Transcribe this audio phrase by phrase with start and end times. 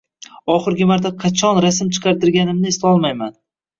[0.53, 3.37] Oxirgi marta qachon rasm chiqartirganimni eslolmayman.